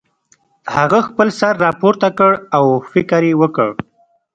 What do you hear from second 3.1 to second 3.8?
یې وکړ